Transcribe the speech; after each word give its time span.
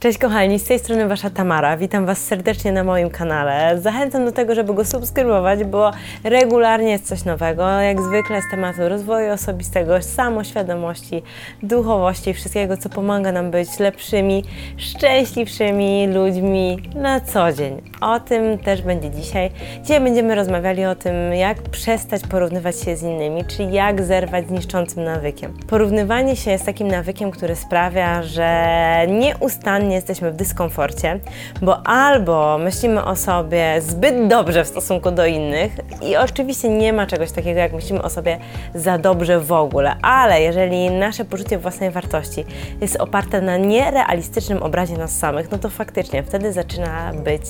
Cześć 0.00 0.18
kochani, 0.18 0.58
z 0.58 0.64
tej 0.64 0.78
strony 0.78 1.08
Wasza 1.08 1.30
Tamara. 1.30 1.76
Witam 1.76 2.06
Was 2.06 2.18
serdecznie 2.18 2.72
na 2.72 2.84
moim 2.84 3.10
kanale. 3.10 3.80
Zachęcam 3.80 4.24
do 4.24 4.32
tego, 4.32 4.54
żeby 4.54 4.74
go 4.74 4.84
subskrybować, 4.84 5.64
bo 5.64 5.90
regularnie 6.24 6.90
jest 6.90 7.06
coś 7.06 7.24
nowego. 7.24 7.68
Jak 7.70 8.02
zwykle 8.02 8.42
z 8.42 8.44
tematu 8.50 8.88
rozwoju 8.88 9.32
osobistego, 9.32 10.02
samoświadomości, 10.02 11.22
duchowości, 11.62 12.34
wszystkiego, 12.34 12.76
co 12.76 12.88
pomaga 12.88 13.32
nam 13.32 13.50
być 13.50 13.78
lepszymi, 13.78 14.44
szczęśliwszymi 14.76 16.08
ludźmi 16.08 16.90
na 16.94 17.20
co 17.20 17.52
dzień. 17.52 17.82
O 18.00 18.20
tym 18.20 18.58
też 18.58 18.82
będzie 18.82 19.10
dzisiaj. 19.10 19.50
Dzisiaj 19.82 20.00
będziemy 20.00 20.34
rozmawiali 20.34 20.84
o 20.84 20.94
tym, 20.94 21.34
jak 21.34 21.62
przestać 21.62 22.22
porównywać 22.26 22.80
się 22.80 22.96
z 22.96 23.02
innymi, 23.02 23.44
czyli 23.44 23.72
jak 23.72 24.02
zerwać 24.02 24.46
z 24.46 24.50
niszczącym 24.50 25.04
nawykiem. 25.04 25.58
Porównywanie 25.68 26.36
się 26.36 26.50
jest 26.50 26.66
takim 26.66 26.88
nawykiem, 26.88 27.30
który 27.30 27.56
sprawia, 27.56 28.22
że 28.22 28.66
nieustannie 29.08 29.89
jesteśmy 29.94 30.32
w 30.32 30.36
dyskomforcie, 30.36 31.20
bo 31.62 31.86
albo 31.86 32.58
myślimy 32.58 33.04
o 33.04 33.16
sobie 33.16 33.80
zbyt 33.80 34.28
dobrze 34.28 34.64
w 34.64 34.68
stosunku 34.68 35.10
do 35.10 35.26
innych 35.26 35.72
i 36.02 36.16
oczywiście 36.16 36.68
nie 36.68 36.92
ma 36.92 37.06
czegoś 37.06 37.32
takiego, 37.32 37.60
jak 37.60 37.72
myślimy 37.72 38.02
o 38.02 38.10
sobie 38.10 38.38
za 38.74 38.98
dobrze 38.98 39.40
w 39.40 39.52
ogóle, 39.52 39.96
ale 40.02 40.42
jeżeli 40.42 40.90
nasze 40.90 41.24
poczucie 41.24 41.58
własnej 41.58 41.90
wartości 41.90 42.44
jest 42.80 42.96
oparte 42.96 43.40
na 43.40 43.56
nierealistycznym 43.56 44.62
obrazie 44.62 44.96
nas 44.96 45.18
samych, 45.18 45.50
no 45.50 45.58
to 45.58 45.68
faktycznie 45.68 46.22
wtedy 46.22 46.52
zaczyna 46.52 47.12
być 47.24 47.42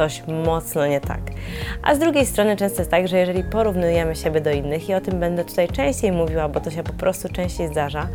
coś 0.00 0.22
mocno 0.46 0.86
nie 0.86 1.00
tak. 1.00 1.20
A 1.82 1.94
z 1.94 1.98
drugiej 1.98 2.26
strony 2.26 2.56
często 2.56 2.78
jest 2.78 2.90
tak, 2.90 3.08
że 3.08 3.18
jeżeli 3.18 3.44
porównujemy 3.44 4.16
siebie 4.16 4.40
do 4.40 4.50
innych, 4.50 4.88
i 4.88 4.94
o 4.94 5.00
tym 5.00 5.20
będę 5.20 5.44
tutaj 5.44 5.68
częściej 5.68 6.12
mówiła, 6.12 6.48
bo 6.48 6.60
to 6.60 6.70
się 6.70 6.82
po 6.82 6.92
prostu 6.92 7.28
częściej 7.28 7.68
zdarza, 7.68 8.08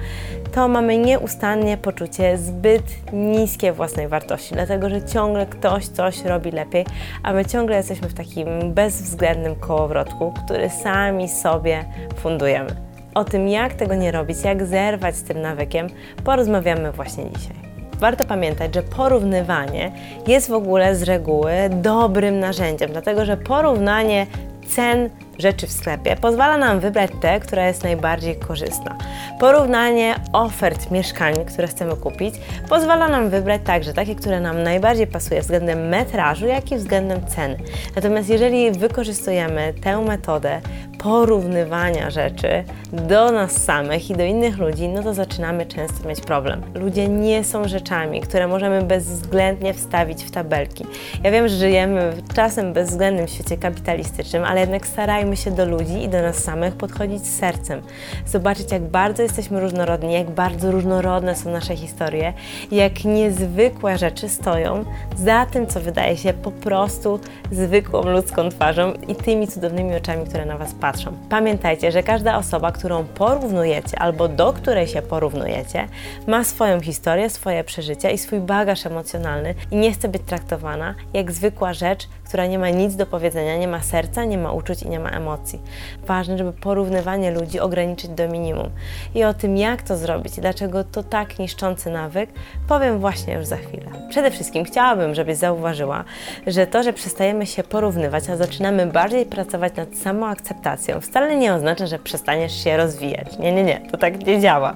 to 0.53 0.67
mamy 0.67 0.97
nieustannie 0.97 1.77
poczucie 1.77 2.37
zbyt 2.37 3.13
niskie 3.13 3.71
własnej 3.71 4.07
wartości, 4.07 4.53
dlatego 4.53 4.89
że 4.89 5.03
ciągle 5.03 5.45
ktoś 5.45 5.87
coś 5.87 6.23
robi 6.23 6.51
lepiej, 6.51 6.85
a 7.23 7.33
my 7.33 7.45
ciągle 7.45 7.77
jesteśmy 7.77 8.09
w 8.09 8.13
takim 8.13 8.73
bezwzględnym 8.73 9.55
kołowrotku, 9.55 10.33
który 10.45 10.69
sami 10.69 11.29
sobie 11.29 11.85
fundujemy. 12.15 12.69
O 13.15 13.23
tym, 13.23 13.47
jak 13.47 13.73
tego 13.73 13.95
nie 13.95 14.11
robić, 14.11 14.37
jak 14.43 14.65
zerwać 14.65 15.15
z 15.15 15.23
tym 15.23 15.41
nawykiem, 15.41 15.87
porozmawiamy 16.23 16.91
właśnie 16.91 17.25
dzisiaj. 17.31 17.74
Warto 17.99 18.25
pamiętać, 18.25 18.75
że 18.75 18.83
porównywanie 18.83 19.91
jest 20.27 20.49
w 20.49 20.53
ogóle 20.53 20.95
z 20.95 21.03
reguły 21.03 21.51
dobrym 21.71 22.39
narzędziem, 22.39 22.91
dlatego 22.91 23.25
że 23.25 23.37
porównanie 23.37 24.27
cen 24.67 25.09
rzeczy 25.39 25.67
w 25.67 25.71
sklepie 25.71 26.15
pozwala 26.15 26.57
nam 26.57 26.79
wybrać 26.79 27.11
tę, 27.21 27.39
która 27.39 27.67
jest 27.67 27.83
najbardziej 27.83 28.35
korzystna. 28.35 28.97
Porównanie 29.39 30.15
ofert 30.33 30.91
mieszkań, 30.91 31.45
które 31.45 31.67
chcemy 31.67 31.95
kupić, 31.95 32.35
pozwala 32.69 33.07
nam 33.07 33.29
wybrać 33.29 33.61
także 33.65 33.93
takie, 33.93 34.15
które 34.15 34.39
nam 34.39 34.63
najbardziej 34.63 35.07
pasuje 35.07 35.41
względem 35.41 35.87
metrażu, 35.87 36.45
jak 36.45 36.71
i 36.71 36.75
względem 36.75 37.27
ceny. 37.27 37.57
Natomiast 37.95 38.29
jeżeli 38.29 38.71
wykorzystujemy 38.71 39.73
tę 39.83 40.01
metodę 40.01 40.61
porównywania 41.05 42.09
rzeczy 42.09 42.63
do 42.93 43.31
nas 43.31 43.63
samych 43.63 44.09
i 44.09 44.13
do 44.13 44.23
innych 44.23 44.57
ludzi, 44.57 44.87
no 44.87 45.03
to 45.03 45.13
zaczynamy 45.13 45.65
często 45.65 46.09
mieć 46.09 46.21
problem. 46.21 46.61
Ludzie 46.73 47.07
nie 47.07 47.43
są 47.43 47.67
rzeczami, 47.67 48.21
które 48.21 48.47
możemy 48.47 48.81
bezwzględnie 48.81 49.73
wstawić 49.73 50.23
w 50.23 50.31
tabelki. 50.31 50.85
Ja 51.23 51.31
wiem, 51.31 51.47
że 51.47 51.55
żyjemy 51.55 52.11
w 52.11 52.33
czasem 52.33 52.73
bezwzględnym 52.73 53.27
świecie 53.27 53.57
kapitalistycznym, 53.57 54.43
ale 54.43 54.59
jednak 54.59 54.87
starajmy 54.87 55.37
się 55.37 55.51
do 55.51 55.65
ludzi 55.65 56.03
i 56.03 56.09
do 56.09 56.21
nas 56.21 56.35
samych 56.35 56.75
podchodzić 56.75 57.27
z 57.27 57.39
sercem. 57.39 57.81
Zobaczyć, 58.25 58.71
jak 58.71 58.81
bardzo 58.81 59.23
jesteśmy 59.23 59.59
różnorodni, 59.59 60.13
jak 60.13 60.29
bardzo 60.29 60.71
różnorodne 60.71 61.35
są 61.35 61.51
nasze 61.51 61.75
historie, 61.75 62.33
jak 62.71 63.03
niezwykłe 63.03 63.97
rzeczy 63.97 64.29
stoją 64.29 64.85
za 65.17 65.45
tym, 65.45 65.67
co 65.67 65.79
wydaje 65.79 66.17
się 66.17 66.33
po 66.33 66.51
prostu 66.51 67.19
zwykłą 67.51 68.01
ludzką 68.01 68.49
twarzą 68.49 68.93
i 69.07 69.15
tymi 69.15 69.47
cudownymi 69.47 69.95
oczami, 69.95 70.25
które 70.25 70.45
na 70.45 70.57
Was 70.57 70.73
patrzą 70.73 70.94
patrzą. 70.95 71.13
Pamiętajcie, 71.29 71.91
że 71.91 72.03
każda 72.03 72.37
osoba, 72.37 72.71
którą 72.71 73.03
porównujecie 73.03 73.99
albo 73.99 74.27
do 74.27 74.53
której 74.53 74.87
się 74.87 75.01
porównujecie, 75.01 75.87
ma 76.27 76.43
swoją 76.43 76.81
historię, 76.81 77.29
swoje 77.29 77.63
przeżycia 77.63 78.09
i 78.09 78.17
swój 78.17 78.39
bagaż 78.39 78.85
emocjonalny 78.85 79.55
i 79.71 79.75
nie 79.75 79.91
chce 79.91 80.07
być 80.07 80.21
traktowana 80.25 80.95
jak 81.13 81.31
zwykła 81.31 81.73
rzecz, 81.73 82.07
która 82.25 82.45
nie 82.45 82.59
ma 82.59 82.69
nic 82.69 82.95
do 82.95 83.05
powiedzenia, 83.05 83.57
nie 83.57 83.67
ma 83.67 83.81
serca, 83.81 84.25
nie 84.25 84.37
ma 84.37 84.51
uczuć 84.51 84.83
i 84.83 84.89
nie 84.89 84.99
ma 84.99 85.09
emocji. 85.09 85.61
Ważne, 86.07 86.37
żeby 86.37 86.53
porównywanie 86.53 87.31
ludzi 87.31 87.59
ograniczyć 87.59 88.09
do 88.09 88.27
minimum. 88.27 88.69
I 89.15 89.23
o 89.23 89.33
tym, 89.33 89.57
jak 89.57 89.81
to 89.81 89.97
zrobić 89.97 90.37
i 90.37 90.41
dlaczego 90.41 90.83
to 90.83 91.03
tak 91.03 91.39
niszczący 91.39 91.89
nawyk, 91.89 92.29
powiem 92.67 92.99
właśnie 92.99 93.33
już 93.33 93.45
za 93.45 93.57
chwilę. 93.57 93.85
Przede 94.09 94.31
wszystkim 94.31 94.63
chciałabym, 94.63 95.15
żebyś 95.15 95.37
zauważyła, 95.37 96.03
że 96.47 96.67
to, 96.67 96.83
że 96.83 96.93
przestajemy 96.93 97.45
się 97.45 97.63
porównywać, 97.63 98.29
a 98.29 98.37
zaczynamy 98.37 98.85
bardziej 98.85 99.25
pracować 99.25 99.75
nad 99.75 99.95
samoakceptacją, 99.95 100.84
wcale 101.01 101.35
nie 101.35 101.53
oznacza, 101.53 101.87
że 101.87 101.99
przestaniesz 101.99 102.63
się 102.63 102.77
rozwijać. 102.77 103.37
Nie, 103.39 103.51
nie, 103.51 103.63
nie, 103.63 103.81
to 103.91 103.97
tak 103.97 104.25
nie 104.25 104.39
działa. 104.39 104.75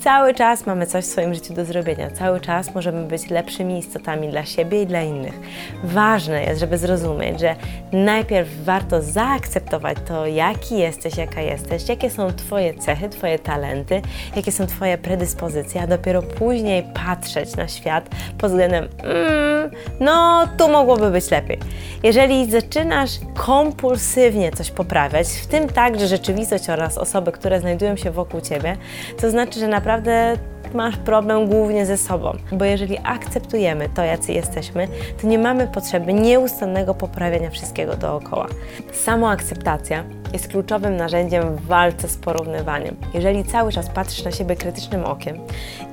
Cały 0.00 0.34
czas 0.34 0.66
mamy 0.66 0.86
coś 0.86 1.04
w 1.04 1.08
swoim 1.08 1.34
życiu 1.34 1.54
do 1.54 1.64
zrobienia, 1.64 2.10
cały 2.10 2.40
czas 2.40 2.74
możemy 2.74 3.04
być 3.04 3.30
lepszymi 3.30 3.78
istotami 3.78 4.28
dla 4.28 4.44
siebie 4.44 4.82
i 4.82 4.86
dla 4.86 5.02
innych. 5.02 5.40
Ważne 5.84 6.44
jest, 6.44 6.60
żeby 6.60 6.78
zrozumieć, 6.78 7.40
że 7.40 7.56
najpierw 7.92 8.64
warto 8.64 9.02
zaakceptować 9.02 9.98
to, 10.08 10.26
jaki 10.26 10.78
jesteś, 10.78 11.16
jaka 11.16 11.40
jesteś, 11.40 11.88
jakie 11.88 12.10
są 12.10 12.32
Twoje 12.32 12.74
cechy, 12.74 13.08
Twoje 13.08 13.38
talenty, 13.38 14.02
jakie 14.36 14.52
są 14.52 14.66
Twoje 14.66 14.98
predyspozycje, 14.98 15.82
a 15.82 15.86
dopiero 15.86 16.22
później 16.22 16.84
patrzeć 16.94 17.56
na 17.56 17.68
świat 17.68 18.08
pod 18.38 18.50
względem, 18.50 18.88
mm, 19.02 19.70
no 20.00 20.46
tu 20.58 20.68
mogłoby 20.68 21.10
być 21.10 21.30
lepiej. 21.30 21.58
Jeżeli 22.02 22.50
zaczynasz 22.50 23.10
kompulsywnie 23.34 24.52
coś 24.52 24.70
poprawiać, 24.70 25.26
tym 25.50 25.68
także 25.68 26.08
rzeczywistość 26.08 26.70
oraz 26.70 26.98
osoby, 26.98 27.32
które 27.32 27.60
znajdują 27.60 27.96
się 27.96 28.10
wokół 28.10 28.40
Ciebie, 28.40 28.76
to 29.20 29.30
znaczy, 29.30 29.60
że 29.60 29.68
naprawdę 29.68 30.36
masz 30.74 30.96
problem 30.96 31.46
głównie 31.46 31.86
ze 31.86 31.96
sobą, 31.96 32.36
bo 32.52 32.64
jeżeli 32.64 32.98
akceptujemy 33.04 33.88
to, 33.94 34.04
jacy 34.04 34.32
jesteśmy, 34.32 34.88
to 35.20 35.26
nie 35.26 35.38
mamy 35.38 35.66
potrzeby 35.66 36.12
nieustannego 36.12 36.94
poprawiania 36.94 37.50
wszystkiego 37.50 37.96
dookoła. 37.96 38.46
Samoakceptacja 38.92 40.19
jest 40.32 40.48
kluczowym 40.48 40.96
narzędziem 40.96 41.56
w 41.56 41.66
walce 41.66 42.08
z 42.08 42.16
porównywaniem. 42.16 42.96
Jeżeli 43.14 43.44
cały 43.44 43.72
czas 43.72 43.88
patrzysz 43.88 44.24
na 44.24 44.30
siebie 44.30 44.56
krytycznym 44.56 45.04
okiem 45.04 45.38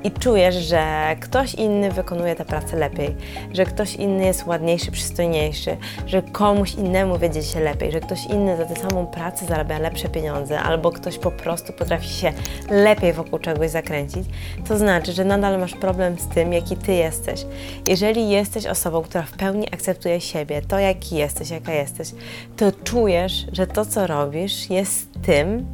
i 0.04 0.10
czujesz, 0.10 0.54
że 0.54 1.16
ktoś 1.20 1.54
inny 1.54 1.90
wykonuje 1.90 2.34
tę 2.34 2.44
pracę 2.44 2.76
lepiej, 2.76 3.16
że 3.52 3.64
ktoś 3.64 3.94
inny 3.94 4.24
jest 4.24 4.46
ładniejszy, 4.46 4.90
przystojniejszy, 4.90 5.76
że 6.06 6.22
komuś 6.22 6.74
innemu 6.74 7.18
wiedzie 7.18 7.42
się 7.42 7.60
lepiej, 7.60 7.92
że 7.92 8.00
ktoś 8.00 8.26
inny 8.26 8.56
za 8.56 8.64
tę 8.64 8.76
samą 8.76 9.06
pracę 9.06 9.46
zarabia 9.46 9.78
lepsze 9.78 10.08
pieniądze, 10.08 10.60
albo 10.60 10.90
ktoś 10.90 11.18
po 11.18 11.30
prostu 11.30 11.72
potrafi 11.72 12.08
się 12.08 12.32
lepiej 12.70 13.12
wokół 13.12 13.38
czegoś 13.38 13.70
zakręcić, 13.70 14.28
to 14.68 14.78
znaczy, 14.78 15.12
że 15.12 15.24
nadal 15.24 15.60
masz 15.60 15.74
problem 15.74 16.18
z 16.18 16.28
tym, 16.28 16.52
jaki 16.52 16.76
ty 16.76 16.92
jesteś. 16.92 17.46
Jeżeli 17.86 18.30
jesteś 18.30 18.66
osobą, 18.66 19.02
która 19.02 19.22
w 19.22 19.32
pełni 19.32 19.66
akceptuje 19.74 20.20
siebie, 20.20 20.62
to 20.62 20.78
jaki 20.78 21.16
jesteś, 21.16 21.50
jaka 21.50 21.72
jesteś, 21.72 22.08
to 22.56 22.72
czujesz, 22.84 23.46
że 23.52 23.66
to, 23.66 23.86
co 23.86 24.06
robisz, 24.06 24.27
jest 24.70 25.08
tym, 25.22 25.66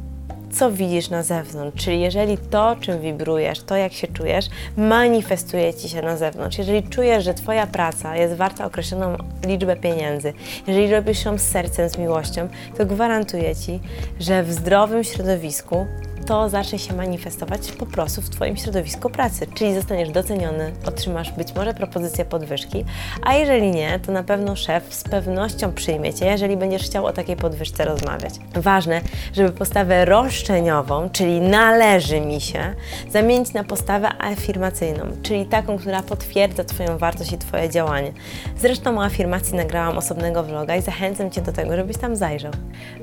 co 0.51 0.71
widzisz 0.71 1.09
na 1.09 1.23
zewnątrz. 1.23 1.83
Czyli 1.85 2.01
jeżeli 2.01 2.37
to, 2.37 2.75
czym 2.81 3.01
wibrujesz, 3.01 3.61
to 3.63 3.75
jak 3.75 3.93
się 3.93 4.07
czujesz, 4.07 4.45
manifestuje 4.77 5.73
ci 5.73 5.89
się 5.89 6.01
na 6.01 6.17
zewnątrz. 6.17 6.57
Jeżeli 6.57 6.83
czujesz, 6.83 7.23
że 7.23 7.33
Twoja 7.33 7.67
praca 7.67 8.15
jest 8.15 8.33
warta 8.33 8.65
określoną 8.65 9.17
liczbę 9.45 9.75
pieniędzy, 9.75 10.33
jeżeli 10.67 10.91
robisz 10.91 11.25
ją 11.25 11.37
z 11.37 11.41
sercem, 11.41 11.89
z 11.89 11.97
miłością, 11.97 12.47
to 12.77 12.85
gwarantuję 12.85 13.55
ci, 13.55 13.79
że 14.19 14.43
w 14.43 14.53
zdrowym 14.53 15.03
środowisku 15.03 15.85
to 16.25 16.49
zacznie 16.49 16.79
się 16.79 16.95
manifestować 16.95 17.71
po 17.71 17.85
prostu 17.85 18.21
w 18.21 18.29
Twoim 18.29 18.57
środowisku 18.57 19.09
pracy, 19.09 19.47
czyli 19.53 19.75
zostaniesz 19.75 20.09
doceniony, 20.09 20.71
otrzymasz 20.87 21.31
być 21.31 21.55
może 21.55 21.73
propozycję 21.73 22.25
podwyżki, 22.25 22.85
a 23.23 23.33
jeżeli 23.33 23.71
nie, 23.71 23.99
to 23.99 24.11
na 24.11 24.23
pewno 24.23 24.55
szef 24.55 24.93
z 24.93 25.03
pewnością 25.03 25.73
przyjmie 25.73 26.13
Cię, 26.13 26.25
jeżeli 26.25 26.57
będziesz 26.57 26.83
chciał 26.83 27.05
o 27.05 27.13
takiej 27.13 27.35
podwyżce 27.35 27.85
rozmawiać. 27.85 28.33
Ważne, 28.55 29.01
żeby 29.33 29.51
postawę 29.51 30.05
roszczeniową, 30.05 31.09
czyli 31.09 31.41
należy 31.41 32.21
mi 32.21 32.41
się, 32.41 32.73
zamienić 33.09 33.53
na 33.53 33.63
postawę 33.63 34.09
afirmacyjną, 34.19 35.03
czyli 35.23 35.45
taką, 35.45 35.77
która 35.77 36.03
potwierdza 36.03 36.63
Twoją 36.63 36.97
wartość 36.97 37.33
i 37.33 37.37
Twoje 37.37 37.69
działanie. 37.69 38.11
Zresztą 38.57 38.97
o 38.97 39.03
afirmacji 39.03 39.55
nagrałam 39.55 39.97
osobnego 39.97 40.43
vloga 40.43 40.75
i 40.75 40.81
zachęcam 40.81 41.31
Cię 41.31 41.41
do 41.41 41.51
tego, 41.51 41.75
żebyś 41.75 41.97
tam 41.97 42.15
zajrzał. 42.15 42.51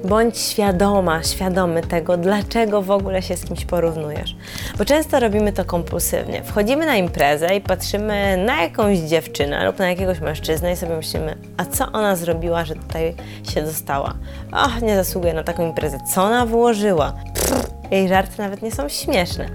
Bądź 0.04 0.38
świadoma, 0.38 1.22
świadomy 1.22 1.82
tego, 1.82 2.16
dlaczego 2.16 2.82
w 2.82 2.90
ogóle 2.90 3.11
ogóle 3.12 3.22
się 3.22 3.36
z 3.36 3.44
kimś 3.44 3.64
porównujesz. 3.64 4.36
Bo 4.78 4.84
często 4.84 5.20
robimy 5.20 5.52
to 5.52 5.64
kompulsywnie. 5.64 6.42
Wchodzimy 6.44 6.86
na 6.86 6.96
imprezę 6.96 7.56
i 7.56 7.60
patrzymy 7.60 8.44
na 8.46 8.62
jakąś 8.62 8.98
dziewczynę 8.98 9.66
lub 9.66 9.78
na 9.78 9.88
jakiegoś 9.88 10.20
mężczyznę 10.20 10.72
i 10.72 10.76
sobie 10.76 10.96
myślimy, 10.96 11.36
a 11.56 11.64
co 11.64 11.92
ona 11.92 12.16
zrobiła, 12.16 12.64
że 12.64 12.74
tutaj 12.74 13.14
się 13.52 13.62
dostała? 13.62 14.14
Ach, 14.52 14.82
nie 14.82 14.96
zasługuje 14.96 15.34
na 15.34 15.42
taką 15.42 15.66
imprezę. 15.66 15.98
Co 16.14 16.22
ona 16.22 16.46
włożyła? 16.46 17.12
Pff, 17.34 17.70
jej 17.90 18.08
żarty 18.08 18.42
nawet 18.42 18.62
nie 18.62 18.72
są 18.72 18.88
śmieszne. 18.88 19.48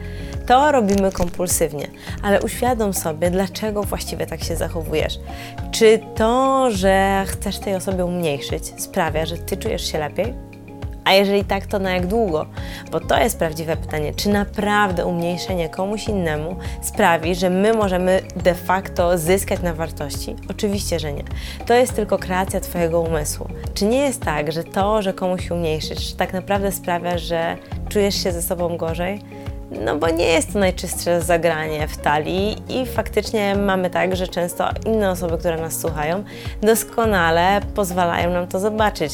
To 0.48 0.72
robimy 0.72 1.12
kompulsywnie, 1.12 1.88
ale 2.24 2.42
uświadom 2.42 2.94
sobie, 2.94 3.30
dlaczego 3.30 3.84
właściwie 3.84 4.26
tak 4.26 4.44
się 4.44 4.56
zachowujesz. 4.56 5.20
Czy 5.72 6.00
to, 6.16 6.68
że 6.72 7.24
chcesz 7.28 7.60
tej 7.60 7.76
osobie 7.76 8.06
umniejszyć, 8.06 8.82
sprawia, 8.82 9.26
że 9.26 9.38
ty 9.38 9.58
czujesz 9.58 9.92
się 9.92 10.00
lepiej? 10.00 10.47
A 11.08 11.14
jeżeli 11.14 11.46
tak, 11.46 11.66
to 11.66 11.80
na 11.80 11.92
jak 11.92 12.08
długo? 12.08 12.46
Bo 12.92 13.00
to 13.00 13.20
jest 13.20 13.40
prawdziwe 13.40 13.78
pytanie, 13.78 14.14
czy 14.14 14.30
naprawdę 14.30 15.06
umniejszenie 15.06 15.70
komuś 15.70 16.08
innemu 16.08 16.56
sprawi, 16.82 17.36
że 17.36 17.50
my 17.50 17.74
możemy 17.74 18.22
de 18.36 18.56
facto 18.56 19.18
zyskać 19.18 19.62
na 19.62 19.74
wartości? 19.74 20.36
Oczywiście, 20.50 21.00
że 21.00 21.14
nie. 21.14 21.24
To 21.66 21.74
jest 21.74 21.96
tylko 21.96 22.18
kreacja 22.18 22.60
Twojego 22.60 23.02
umysłu. 23.02 23.48
Czy 23.74 23.86
nie 23.86 23.98
jest 23.98 24.22
tak, 24.22 24.52
że 24.52 24.64
to, 24.64 25.02
że 25.02 25.14
komuś 25.14 25.52
umniejszysz, 25.52 26.14
tak 26.14 26.34
naprawdę 26.34 26.72
sprawia, 26.72 27.18
że 27.18 27.58
czujesz 27.90 28.24
się 28.24 28.32
ze 28.32 28.42
sobą 28.42 28.78
gorzej? 28.78 29.22
No 29.72 29.96
bo 29.96 30.10
nie 30.10 30.26
jest 30.26 30.54
to 30.54 30.60
najczystsze 30.60 31.22
zagranie 31.22 31.88
w 31.88 31.98
talii 31.98 32.56
i 32.70 32.86
faktycznie 32.86 33.56
mamy 33.56 33.90
tak, 33.90 34.16
że 34.16 34.28
często 34.28 34.70
inne 34.86 35.12
osoby, 35.12 35.38
które 35.38 35.58
nas 35.58 35.80
słuchają, 35.80 36.24
doskonale 36.62 37.62
pozwalają 37.76 38.34
nam 38.34 38.48
to 38.48 38.60
zobaczyć. 38.60 39.12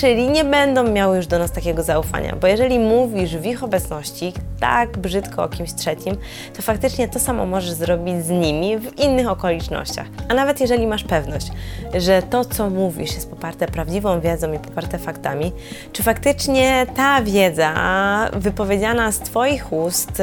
Czyli 0.00 0.28
nie 0.28 0.44
będą 0.44 0.92
miały 0.92 1.16
już 1.16 1.26
do 1.26 1.38
nas 1.38 1.52
takiego 1.52 1.82
zaufania, 1.82 2.36
bo 2.40 2.46
jeżeli 2.46 2.78
mówisz 2.78 3.36
w 3.36 3.46
ich 3.46 3.64
obecności 3.64 4.32
tak 4.60 4.98
brzydko 4.98 5.42
o 5.42 5.48
kimś 5.48 5.74
trzecim, 5.74 6.16
to 6.56 6.62
faktycznie 6.62 7.08
to 7.08 7.18
samo 7.18 7.46
możesz 7.46 7.70
zrobić 7.70 8.24
z 8.24 8.28
nimi 8.28 8.78
w 8.78 8.98
innych 8.98 9.28
okolicznościach. 9.28 10.06
A 10.28 10.34
nawet 10.34 10.60
jeżeli 10.60 10.86
masz 10.86 11.04
pewność, 11.04 11.46
że 11.94 12.22
to, 12.22 12.44
co 12.44 12.70
mówisz, 12.70 13.14
jest 13.14 13.30
poparte 13.30 13.66
prawdziwą 13.66 14.20
wiedzą 14.20 14.52
i 14.52 14.58
poparte 14.58 14.98
faktami, 14.98 15.52
czy 15.92 16.02
faktycznie 16.02 16.86
ta 16.96 17.22
wiedza 17.22 17.74
wypowiedziana 18.32 19.12
z 19.12 19.18
Twoich 19.18 19.72
ust 19.72 20.22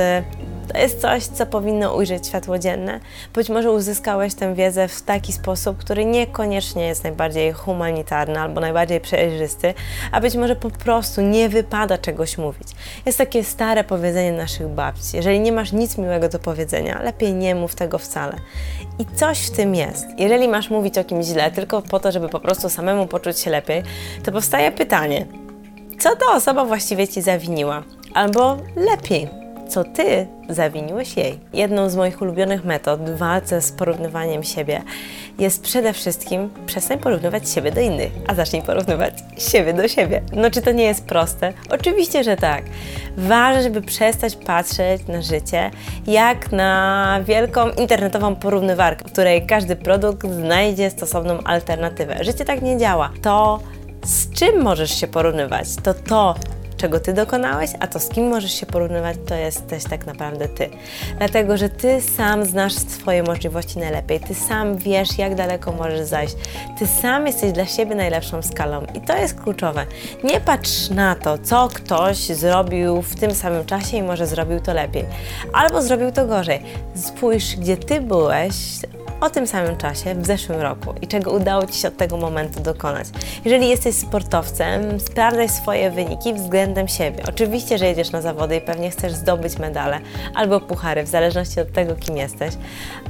to 0.67 0.77
jest 0.77 1.01
coś, 1.01 1.23
co 1.23 1.45
powinno 1.45 1.95
ujrzeć 1.95 2.27
światło 2.27 2.59
dzienne. 2.59 2.99
Być 3.33 3.49
może 3.49 3.71
uzyskałeś 3.71 4.33
tę 4.33 4.55
wiedzę 4.55 4.87
w 4.87 5.01
taki 5.01 5.33
sposób, 5.33 5.77
który 5.77 6.05
niekoniecznie 6.05 6.87
jest 6.87 7.03
najbardziej 7.03 7.53
humanitarny 7.53 8.39
albo 8.39 8.61
najbardziej 8.61 9.01
przejrzysty, 9.01 9.73
a 10.11 10.21
być 10.21 10.35
może 10.35 10.55
po 10.55 10.69
prostu 10.69 11.21
nie 11.21 11.49
wypada 11.49 11.97
czegoś 11.97 12.37
mówić. 12.37 12.67
Jest 13.05 13.17
takie 13.17 13.43
stare 13.43 13.83
powiedzenie 13.83 14.31
naszych 14.31 14.67
babci: 14.67 15.17
jeżeli 15.17 15.39
nie 15.39 15.51
masz 15.51 15.71
nic 15.71 15.97
miłego 15.97 16.29
do 16.29 16.39
powiedzenia, 16.39 17.01
lepiej 17.01 17.33
nie 17.33 17.55
mów 17.55 17.75
tego 17.75 17.97
wcale. 17.97 18.35
I 18.99 19.05
coś 19.15 19.39
w 19.39 19.51
tym 19.51 19.75
jest. 19.75 20.05
Jeżeli 20.17 20.47
masz 20.47 20.69
mówić 20.69 20.97
o 20.97 21.03
kimś 21.03 21.25
źle 21.25 21.51
tylko 21.51 21.81
po 21.81 21.99
to, 21.99 22.11
żeby 22.11 22.29
po 22.29 22.39
prostu 22.39 22.69
samemu 22.69 23.07
poczuć 23.07 23.39
się 23.39 23.49
lepiej, 23.49 23.83
to 24.23 24.31
powstaje 24.31 24.71
pytanie: 24.71 25.25
co 25.99 26.15
ta 26.15 26.35
osoba 26.35 26.65
właściwie 26.65 27.07
ci 27.07 27.21
zawiniła? 27.21 27.83
Albo 28.13 28.57
lepiej, 28.75 29.29
co 29.67 29.83
ty 29.83 30.27
zawiniłeś 30.49 31.17
jej. 31.17 31.39
Jedną 31.53 31.89
z 31.89 31.95
moich 31.95 32.21
ulubionych 32.21 32.65
metod 32.65 33.09
w 33.09 33.17
walce 33.17 33.61
z 33.61 33.71
porównywaniem 33.71 34.43
siebie 34.43 34.81
jest 35.39 35.63
przede 35.63 35.93
wszystkim 35.93 36.49
przestań 36.65 36.99
porównywać 36.99 37.49
siebie 37.49 37.71
do 37.71 37.81
innych, 37.81 38.11
a 38.27 38.35
zacznij 38.35 38.61
porównywać 38.61 39.13
siebie 39.37 39.73
do 39.73 39.87
siebie. 39.87 40.21
No 40.33 40.51
czy 40.51 40.61
to 40.61 40.71
nie 40.71 40.83
jest 40.83 41.05
proste? 41.05 41.53
Oczywiście, 41.69 42.23
że 42.23 42.35
tak. 42.35 42.63
Ważne, 43.17 43.63
żeby 43.63 43.81
przestać 43.81 44.35
patrzeć 44.35 45.07
na 45.07 45.21
życie 45.21 45.71
jak 46.07 46.51
na 46.51 47.19
wielką 47.25 47.69
internetową 47.69 48.35
porównywarkę, 48.35 49.09
w 49.09 49.11
której 49.11 49.45
każdy 49.45 49.75
produkt 49.75 50.27
znajdzie 50.27 50.89
stosowną 50.89 51.39
alternatywę. 51.43 52.23
Życie 52.23 52.45
tak 52.45 52.61
nie 52.61 52.77
działa. 52.77 53.11
To 53.21 53.59
z 54.03 54.33
czym 54.33 54.61
możesz 54.61 54.99
się 54.99 55.07
porównywać? 55.07 55.75
To 55.83 55.93
to, 55.93 56.35
czego 56.77 56.99
Ty 56.99 57.13
dokonałeś, 57.13 57.71
a 57.79 57.87
to 57.87 57.99
z 57.99 58.09
kim 58.09 58.27
możesz 58.27 58.53
się 58.53 58.65
porównywać, 58.65 59.17
to 59.27 59.35
jesteś 59.35 59.83
tak 59.83 60.05
naprawdę 60.05 60.47
Ty. 60.47 60.69
Dlatego, 61.17 61.57
że 61.57 61.69
Ty 61.69 62.01
sam 62.01 62.45
znasz 62.45 62.73
swoje 62.73 63.23
możliwości 63.23 63.79
najlepiej, 63.79 64.19
Ty 64.19 64.35
sam 64.35 64.77
wiesz, 64.77 65.17
jak 65.17 65.35
daleko 65.35 65.71
możesz 65.71 66.07
zajść, 66.07 66.35
Ty 66.79 66.87
sam 66.87 67.27
jesteś 67.27 67.51
dla 67.51 67.65
siebie 67.65 67.95
najlepszą 67.95 68.41
skalą 68.41 68.85
i 68.93 69.01
to 69.01 69.17
jest 69.17 69.41
kluczowe. 69.41 69.85
Nie 70.23 70.41
patrz 70.41 70.89
na 70.89 71.15
to, 71.15 71.37
co 71.37 71.67
ktoś 71.73 72.17
zrobił 72.17 73.01
w 73.01 73.15
tym 73.15 73.35
samym 73.35 73.65
czasie 73.65 73.97
i 73.97 74.03
może 74.03 74.27
zrobił 74.27 74.59
to 74.59 74.73
lepiej, 74.73 75.05
albo 75.53 75.81
zrobił 75.81 76.11
to 76.11 76.27
gorzej. 76.27 76.63
Spójrz, 76.95 77.55
gdzie 77.55 77.77
Ty 77.77 78.01
byłeś, 78.01 78.55
o 79.21 79.29
tym 79.29 79.47
samym 79.47 79.77
czasie 79.77 80.15
w 80.15 80.25
zeszłym 80.25 80.61
roku 80.61 80.93
i 81.01 81.07
czego 81.07 81.31
udało 81.31 81.67
Ci 81.67 81.79
się 81.79 81.87
od 81.87 81.97
tego 81.97 82.17
momentu 82.17 82.59
dokonać. 82.59 83.07
Jeżeli 83.45 83.69
jesteś 83.69 83.95
sportowcem, 83.95 84.99
sprawdzaj 84.99 85.49
swoje 85.49 85.91
wyniki 85.91 86.33
względem 86.33 86.87
siebie. 86.87 87.23
Oczywiście, 87.29 87.77
że 87.77 87.85
jedziesz 87.85 88.11
na 88.11 88.21
zawody 88.21 88.55
i 88.55 88.61
pewnie 88.61 88.89
chcesz 88.89 89.13
zdobyć 89.13 89.59
medale 89.59 89.99
albo 90.35 90.59
puchary, 90.59 91.03
w 91.03 91.07
zależności 91.07 91.59
od 91.59 91.71
tego, 91.71 91.95
kim 91.95 92.17
jesteś, 92.17 92.53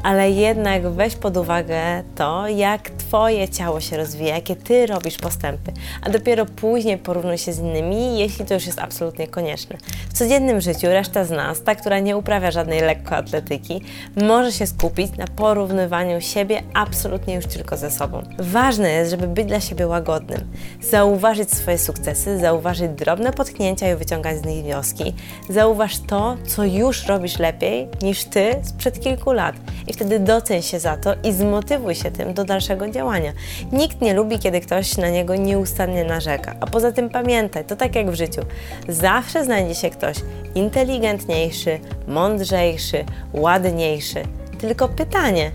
ale 0.04 0.32
jednak 0.32 0.90
weź 0.90 1.16
pod 1.16 1.38
uwagę 1.38 2.04
to, 2.16 2.48
jak 2.48 2.90
Twoje 2.90 3.50
ciało 3.50 3.82
się 3.82 3.98
rozwija, 3.98 4.36
jakie 4.36 4.56
Ty 4.56 4.86
robisz 4.86 5.18
postępy, 5.18 5.72
a 6.02 6.10
dopiero 6.10 6.46
później 6.46 6.98
porównuj 6.98 7.38
się 7.38 7.54
z 7.54 7.60
innymi, 7.60 8.20
jeśli 8.20 8.46
to 8.46 8.54
już 8.54 8.66
jest 8.66 8.80
absolutnie 8.80 9.28
konieczne. 9.28 9.78
W 10.10 10.14
codziennym 10.14 10.62
życiu 10.62 10.88
reszta 10.88 11.24
z 11.24 11.32
nas, 11.32 11.64
ta, 11.64 11.76
która 11.76 12.00
nie 12.00 12.18
uprawia 12.18 12.52
żadnej 12.52 12.82
lekkoatletyki, 12.82 13.82
może 14.16 14.52
się 14.52 14.68
skupić 14.68 15.18
na 15.18 15.28
porównywaniu 15.28 15.97
siebie 16.20 16.64
absolutnie 16.74 17.36
już 17.36 17.46
tylko 17.46 17.78
ze 17.78 17.92
sobą. 17.92 18.24
Ważne 18.40 18.92
jest, 18.92 19.12
żeby 19.12 19.28
być 19.28 19.46
dla 19.46 19.60
siebie 19.60 19.88
łagodnym, 19.88 20.52
zauważyć 20.82 21.54
swoje 21.54 21.78
sukcesy, 21.78 22.40
zauważyć 22.40 22.92
drobne 22.92 23.34
potknięcia 23.34 23.94
i 23.94 23.96
wyciągać 23.96 24.38
z 24.38 24.46
nich 24.46 24.64
wnioski. 24.64 25.14
Zauważ 25.50 26.00
to, 26.00 26.38
co 26.48 26.64
już 26.64 27.06
robisz 27.06 27.40
lepiej 27.40 27.88
niż 28.02 28.24
ty 28.24 28.56
sprzed 28.64 29.00
kilku 29.00 29.32
lat 29.32 29.56
i 29.88 29.94
wtedy 29.94 30.20
doceń 30.20 30.62
się 30.62 30.80
za 30.80 30.98
to 30.98 31.14
i 31.24 31.34
zmotywuj 31.34 31.96
się 31.96 32.12
tym 32.12 32.34
do 32.34 32.44
dalszego 32.44 32.90
działania. 32.90 33.34
Nikt 33.72 34.02
nie 34.02 34.14
lubi, 34.14 34.40
kiedy 34.40 34.62
ktoś 34.62 34.98
na 34.98 35.10
niego 35.10 35.36
nieustannie 35.36 36.04
narzeka. 36.04 36.56
A 36.60 36.68
poza 36.68 36.92
tym 36.92 37.10
pamiętaj, 37.10 37.66
to 37.66 37.76
tak 37.76 37.96
jak 37.96 38.12
w 38.12 38.16
życiu. 38.16 38.42
Zawsze 38.90 39.46
znajdzie 39.46 39.76
się 39.76 39.90
ktoś 39.90 40.18
inteligentniejszy, 40.56 41.80
mądrzejszy, 42.08 43.06
ładniejszy. 43.34 44.24
Tylko 44.60 44.88
pytanie, 44.88 45.52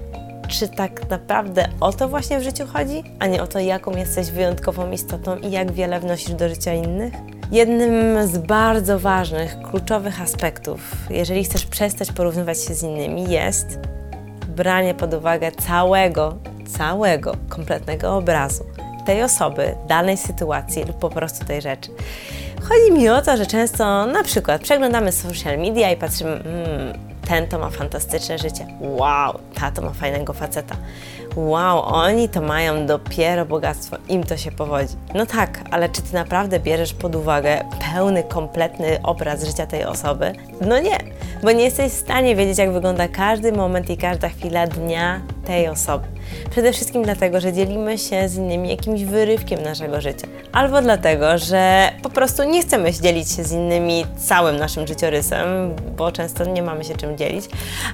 czy 0.49 0.69
tak 0.69 1.11
naprawdę 1.11 1.69
o 1.81 1.93
to 1.93 2.09
właśnie 2.09 2.41
w 2.41 2.43
życiu 2.43 2.67
chodzi, 2.73 3.03
a 3.19 3.27
nie 3.27 3.43
o 3.43 3.47
to, 3.47 3.59
jaką 3.59 3.97
jesteś 3.97 4.31
wyjątkową 4.31 4.91
istotą 4.91 5.37
i 5.37 5.51
jak 5.51 5.73
wiele 5.73 6.01
wnosisz 6.01 6.35
do 6.35 6.49
życia 6.49 6.75
innych? 6.75 7.15
Jednym 7.53 8.27
z 8.29 8.39
bardzo 8.39 8.99
ważnych, 8.99 9.57
kluczowych 9.71 10.23
aspektów, 10.23 10.81
jeżeli 11.11 11.45
chcesz 11.45 11.67
przestać 11.67 12.13
porównywać 12.13 12.65
się 12.65 12.75
z 12.75 12.83
innymi, 12.83 13.31
jest 13.31 13.79
branie 14.49 14.95
pod 14.95 15.15
uwagę 15.15 15.53
całego, 15.53 16.37
całego, 16.79 17.37
kompletnego 17.49 18.17
obrazu 18.17 18.65
tej 19.07 19.23
osoby, 19.23 19.75
danej 19.89 20.17
sytuacji 20.17 20.85
lub 20.85 20.99
po 20.99 21.11
prostu 21.11 21.45
tej 21.45 21.63
rzeczy. 21.63 21.91
Chodzi 22.63 22.93
mi 22.93 23.09
o 23.09 23.23
to, 23.23 23.37
że 23.37 23.47
często 23.47 24.07
na 24.07 24.25
przykład 24.25 24.63
przeglądamy 24.63 25.13
social 25.13 25.59
media 25.59 25.91
i 25.91 25.97
patrzymy, 25.97 26.43
hmm, 26.43 27.12
ten 27.33 27.47
to 27.49 27.59
ma 27.59 27.71
fantastyczne 27.71 28.39
życie. 28.39 28.67
Wow, 28.81 29.39
ta 29.55 29.71
to 29.71 29.83
ma 29.83 29.91
fajnego 29.91 30.33
faceta. 30.33 30.77
Wow, 31.37 31.83
oni 31.83 32.29
to 32.29 32.41
mają 32.41 32.87
dopiero 32.87 33.47
bogactwo, 33.47 33.97
im 34.09 34.25
to 34.25 34.37
się 34.37 34.53
powodzi. 34.53 34.95
No 35.15 35.27
tak, 35.27 35.61
ale 35.71 35.89
czy 35.89 36.03
ty 36.03 36.15
naprawdę 36.15 36.61
bierzesz 36.61 36.95
pod 36.95 37.17
uwagę 37.17 37.65
pełny, 37.93 38.23
kompletny 38.23 39.03
obraz 39.03 39.45
życia 39.45 39.67
tej 39.67 39.85
osoby? 39.85 40.33
No 40.61 40.79
nie, 40.79 40.99
bo 41.43 41.53
nie 41.53 41.65
jesteś 41.65 41.93
w 41.93 42.01
stanie 42.01 42.37
wiedzieć, 42.37 42.59
jak 42.59 42.73
wygląda 42.73 43.09
każdy 43.09 43.53
moment 43.53 43.91
i 43.91 43.97
każda 43.97 44.29
chwila 44.29 44.67
dnia 44.67 45.21
tej 45.45 45.69
osoby. 45.69 46.12
Przede 46.51 46.73
wszystkim 46.73 47.03
dlatego, 47.03 47.41
że 47.41 47.53
dzielimy 47.53 47.99
się 47.99 48.29
z 48.29 48.37
innymi 48.37 48.69
jakimś 48.69 49.05
wyrywkiem 49.05 49.63
naszego 49.63 50.01
życia. 50.01 50.27
Albo 50.53 50.83
dlatego, 50.83 51.39
że 51.39 51.93
po 52.03 52.11
prostu 52.11 52.45
nie 52.45 52.63
chcemy 52.63 52.93
dzielić 52.93 53.31
się 53.33 53.45
z 53.45 53.53
innymi 53.53 54.07
całym 54.17 54.57
naszym 54.57 54.87
życiorysem, 54.87 55.47
bo 55.97 56.13
często 56.13 56.45
nie 56.45 56.63
mamy 56.63 56.85
się 56.85 56.97
czym 56.97 57.19
dzielić. 57.19 57.45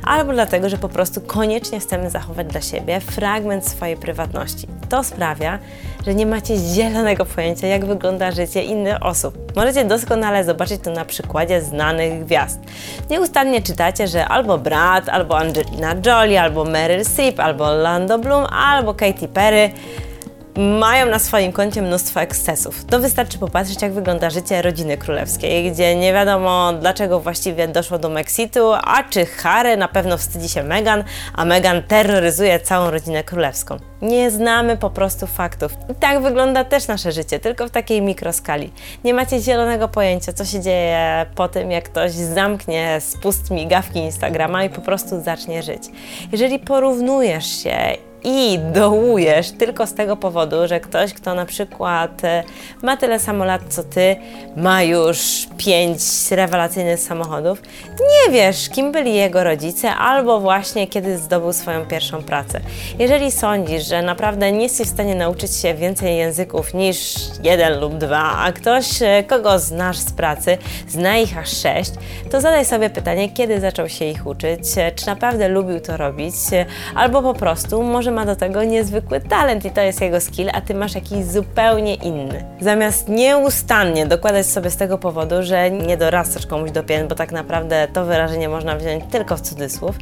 Albo 0.05 0.33
dlatego, 0.33 0.69
że 0.69 0.79
po 0.79 0.89
prostu 0.89 1.21
koniecznie 1.21 1.81
chcemy 1.81 2.11
zachować 2.11 2.47
dla 2.47 2.61
siebie 2.61 3.01
fragment 3.01 3.69
swojej 3.69 3.97
prywatności. 3.97 4.67
To 4.89 5.05
sprawia, 5.05 5.59
że 6.09 6.15
nie 6.15 6.27
macie 6.27 6.57
zielonego 6.57 7.25
pojęcia, 7.25 7.67
jak 7.67 7.85
wygląda 7.85 8.31
życie 8.31 8.63
innych 8.63 9.03
osób. 9.03 9.57
Możecie 9.57 9.85
doskonale 9.85 10.45
zobaczyć 10.45 10.81
to 10.83 10.91
na 10.91 11.05
przykładzie 11.05 11.63
znanych 11.63 12.25
gwiazd. 12.25 12.61
Nieustannie 13.11 13.63
czytacie, 13.63 14.09
że 14.09 14.29
albo 14.29 14.59
Brad, 14.59 15.09
albo 15.09 15.39
Angelina 15.39 15.95
Jolie, 16.07 16.43
albo 16.43 16.65
Meryl 16.65 17.05
Streep, 17.05 17.41
albo 17.41 17.73
Lando 17.73 18.19
Bloom, 18.19 18.47
albo 18.47 18.95
Katy 18.95 19.29
Perry 19.29 19.71
mają 20.59 21.07
na 21.07 21.19
swoim 21.19 21.53
koncie 21.53 21.83
mnóstwo 21.83 22.21
ekscesów. 22.21 22.85
To 22.85 22.99
wystarczy 22.99 23.39
popatrzeć, 23.39 23.83
jak 23.83 23.93
wygląda 23.93 24.31
życie 24.31 24.63
rodziny 24.63 24.97
królewskiej, 24.97 25.73
gdzie 25.73 25.97
nie 25.97 26.13
wiadomo 26.13 26.73
dlaczego 26.81 27.21
właściwie 27.21 27.69
doszło 27.69 27.99
do 27.99 28.09
Mexitu, 28.09 28.73
a 28.73 29.03
czy 29.03 29.27
Harry 29.27 29.77
na 29.77 29.89
pewno 29.89 30.19
wstydzi 30.19 30.49
się 30.49 30.63
Meghan, 30.63 31.05
a 31.35 31.45
Meghan 31.45 31.83
terroryzuje 31.83 32.61
całą 32.61 32.91
rodzinę 32.91 33.25
królewską. 33.25 33.77
Nie 34.03 34.31
znamy 34.31 34.77
po 34.77 34.91
prostu 34.91 35.27
faktów. 35.27 35.73
I 35.91 35.95
tak 35.95 36.23
wygląda 36.23 36.65
też 36.65 36.89
nasze 36.89 37.13
życie, 37.13 37.39
tylko 37.39 37.69
w 37.69 37.71
takiej 37.71 38.03
mikroskali. 38.03 38.73
Nie 39.05 39.15
macie 39.15 39.41
zielonego 39.41 39.89
pojęcia, 39.89 40.33
co 40.33 40.45
się 40.45 40.61
dzieje 40.61 41.27
po 41.35 41.49
tym, 41.49 41.71
jak 41.71 41.85
ktoś 41.85 42.13
zamknie 42.13 43.01
spust 43.01 43.51
migawki 43.51 43.99
Instagrama 43.99 44.65
i 44.65 44.71
po 44.71 44.81
prostu 44.81 45.21
zacznie 45.21 45.63
żyć. 45.63 45.83
Jeżeli 46.33 46.59
porównujesz 46.59 47.63
się 47.63 48.08
i 48.25 48.59
dołujesz 48.75 49.51
tylko 49.51 49.87
z 49.87 49.95
tego 49.95 50.17
powodu, 50.17 50.69
że 50.69 50.81
ktoś, 50.81 51.15
kto 51.15 51.35
na 51.35 51.47
przykład 51.47 52.25
e, 52.25 52.43
ma 52.83 52.97
tyle 52.97 53.19
samo 53.19 53.45
lat 53.45 53.63
co 53.69 53.83
ty, 53.83 54.17
ma 54.57 54.83
już 54.83 55.47
pięć 55.57 56.01
rewelacyjnych 56.31 57.01
samochodów, 57.01 57.63
nie 58.01 58.33
wiesz, 58.33 58.69
kim 58.69 58.93
byli 58.93 59.15
jego 59.15 59.45
rodzice, 59.45 59.91
albo 59.91 60.41
właśnie 60.41 60.87
kiedy 60.87 61.19
zdobył 61.19 61.53
swoją 61.53 61.87
pierwszą 61.87 62.23
pracę. 62.23 62.61
Jeżeli 62.99 63.31
sądzisz, 63.31 63.87
że 63.87 64.03
naprawdę 64.03 64.53
nie 64.53 64.63
jesteś 64.63 64.87
w 64.87 64.91
stanie 64.91 65.15
nauczyć 65.15 65.57
się 65.57 65.75
więcej 65.75 66.17
języków 66.17 66.75
niż 66.75 67.15
jeden 67.43 67.81
lub 67.81 67.99
dwa, 67.99 68.37
a 68.39 68.53
ktoś, 68.53 69.03
e, 69.03 69.25
kogo 69.25 69.59
znasz 69.59 69.99
z 69.99 70.13
pracy, 70.13 70.59
zna 70.89 71.19
ich 71.19 71.39
aż 71.39 71.49
sześć, 71.49 71.91
to 72.31 72.41
zadaj 72.41 72.65
sobie 72.65 72.91
pytanie, 72.91 73.29
kiedy 73.29 73.61
zaczął 73.61 73.89
się 73.89 74.05
ich 74.05 74.27
uczyć, 74.27 74.61
e, 74.77 74.93
czy 74.93 75.07
naprawdę 75.07 75.49
lubił 75.49 75.81
to 75.81 75.97
robić, 75.97 76.35
albo 76.95 77.23
po 77.23 77.35
prostu 77.35 77.83
może 77.83 78.08
może 78.11 78.17
ma 78.17 78.27
do 78.27 78.37
tego 78.37 78.65
niezwykły 78.65 79.21
talent 79.21 79.65
i 79.65 79.71
to 79.71 79.81
jest 79.81 80.01
jego 80.01 80.21
skill, 80.21 80.51
a 80.53 80.61
ty 80.61 80.75
masz 80.75 80.95
jakiś 80.95 81.25
zupełnie 81.25 81.95
inny. 81.95 82.45
Zamiast 82.61 83.09
nieustannie 83.09 84.07
dokładać 84.07 84.47
sobie 84.47 84.71
z 84.71 84.77
tego 84.77 84.99
powodu, 84.99 85.43
że 85.43 85.71
nie 85.71 85.97
dorastasz 85.97 86.47
komuś 86.47 86.71
do 86.71 86.83
pięt, 86.83 87.09
bo 87.09 87.15
tak 87.15 87.33
naprawdę 87.33 87.89
to 87.93 88.05
wyrażenie 88.05 88.49
można 88.49 88.77
wziąć 88.77 89.05
tylko 89.11 89.37
w 89.37 89.41
cudzysłów, 89.41 89.99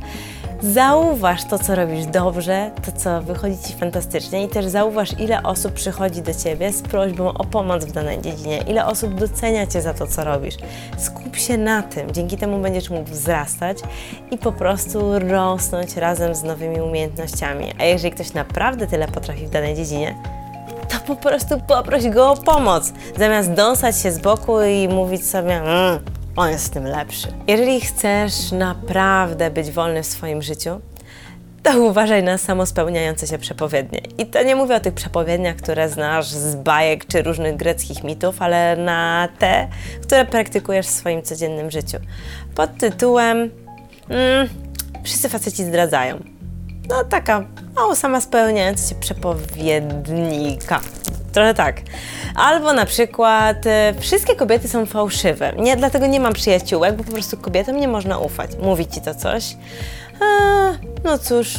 Zauważ 0.62 1.44
to, 1.44 1.58
co 1.58 1.74
robisz 1.74 2.06
dobrze, 2.06 2.70
to, 2.84 2.92
co 2.92 3.22
wychodzi 3.22 3.58
Ci 3.58 3.74
fantastycznie 3.74 4.44
i 4.44 4.48
też 4.48 4.66
zauważ, 4.66 5.08
ile 5.18 5.42
osób 5.42 5.72
przychodzi 5.72 6.22
do 6.22 6.34
Ciebie 6.34 6.72
z 6.72 6.82
prośbą 6.82 7.28
o 7.28 7.44
pomoc 7.44 7.84
w 7.84 7.92
danej 7.92 8.22
dziedzinie, 8.22 8.58
ile 8.58 8.86
osób 8.86 9.14
docenia 9.14 9.66
Cię 9.66 9.82
za 9.82 9.94
to, 9.94 10.06
co 10.06 10.24
robisz. 10.24 10.54
Skup 10.98 11.36
się 11.36 11.58
na 11.58 11.82
tym, 11.82 12.12
dzięki 12.12 12.36
temu 12.36 12.58
będziesz 12.58 12.90
mógł 12.90 13.10
wzrastać 13.10 13.78
i 14.30 14.38
po 14.38 14.52
prostu 14.52 15.18
rosnąć 15.18 15.96
razem 15.96 16.34
z 16.34 16.42
nowymi 16.42 16.80
umiejętnościami. 16.80 17.72
A 17.78 17.84
jeżeli 17.84 18.14
ktoś 18.14 18.32
naprawdę 18.32 18.86
tyle 18.86 19.08
potrafi 19.08 19.46
w 19.46 19.50
danej 19.50 19.76
dziedzinie, 19.76 20.14
to 20.88 20.96
po 21.06 21.16
prostu 21.16 21.60
poproś 21.66 22.08
go 22.08 22.30
o 22.30 22.36
pomoc, 22.36 22.92
zamiast 23.18 23.52
dąsać 23.52 24.00
się 24.00 24.12
z 24.12 24.18
boku 24.18 24.62
i 24.62 24.88
mówić 24.88 25.26
sobie, 25.26 25.56
mmm, 25.56 26.15
on 26.36 26.50
jest 26.50 26.72
tym 26.72 26.84
lepszy. 26.84 27.28
Jeżeli 27.46 27.80
chcesz 27.80 28.52
naprawdę 28.52 29.50
być 29.50 29.70
wolny 29.70 30.02
w 30.02 30.06
swoim 30.06 30.42
życiu, 30.42 30.80
to 31.62 31.78
uważaj 31.78 32.22
na 32.22 32.38
samospełniające 32.38 33.26
się 33.26 33.38
przepowiednie. 33.38 34.00
I 34.18 34.26
to 34.26 34.42
nie 34.42 34.56
mówię 34.56 34.76
o 34.76 34.80
tych 34.80 34.94
przepowiedniach, 34.94 35.56
które 35.56 35.88
znasz 35.88 36.28
z 36.28 36.54
bajek 36.54 37.06
czy 37.06 37.22
różnych 37.22 37.56
greckich 37.56 38.04
mitów, 38.04 38.42
ale 38.42 38.76
na 38.76 39.28
te, 39.38 39.68
które 40.02 40.24
praktykujesz 40.24 40.86
w 40.86 40.90
swoim 40.90 41.22
codziennym 41.22 41.70
życiu. 41.70 41.98
Pod 42.54 42.78
tytułem 42.78 43.50
mm, 44.08 44.48
Wszyscy 45.06 45.28
faceci 45.28 45.64
zdradzają. 45.64 46.22
No 46.88 47.04
taka 47.04 47.44
mało 47.76 47.96
sama 47.96 48.20
spełniająca 48.20 48.88
się 48.88 48.94
przepowiednika. 48.94 50.80
Trochę 51.36 51.54
tak. 51.54 51.80
Albo 52.34 52.72
na 52.72 52.84
przykład 52.86 53.66
e, 53.66 53.94
wszystkie 54.00 54.36
kobiety 54.36 54.68
są 54.68 54.86
fałszywe. 54.86 55.52
Nie, 55.58 55.76
dlatego 55.76 56.06
nie 56.06 56.20
mam 56.20 56.32
przyjaciółek, 56.32 56.96
bo 56.96 57.04
po 57.04 57.12
prostu 57.12 57.36
kobietom 57.36 57.76
nie 57.76 57.88
można 57.88 58.18
ufać. 58.18 58.50
Mówi 58.62 58.86
ci 58.86 59.00
to 59.00 59.14
coś? 59.14 59.56
A, 60.20 60.24
no 61.04 61.18
cóż, 61.18 61.54